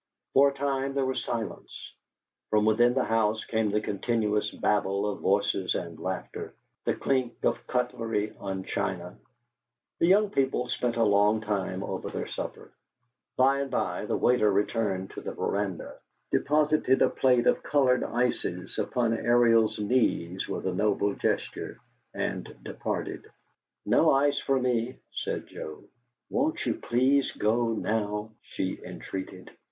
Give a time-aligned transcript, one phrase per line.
[0.33, 1.93] For a time there was silence.
[2.49, 7.67] From within the house came the continuous babble of voices and laughter, the clink of
[7.67, 9.19] cutlery on china.
[9.99, 12.71] The young people spent a long time over their supper.
[13.37, 15.99] By and by the waiter returned to the veranda,
[16.31, 21.77] deposited a plate of colored ices upon Ariel's knees with a noble gesture,
[22.11, 23.27] and departed.
[23.85, 25.83] "No ice for me," said Joe.
[26.31, 29.51] "Won't you please go now?" she entreated!